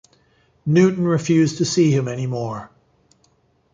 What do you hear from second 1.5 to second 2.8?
to see him any more.